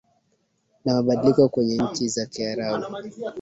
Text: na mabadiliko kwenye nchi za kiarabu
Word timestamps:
na 0.85 0.93
mabadiliko 0.93 1.49
kwenye 1.49 1.77
nchi 1.77 2.07
za 2.09 2.25
kiarabu 2.25 2.95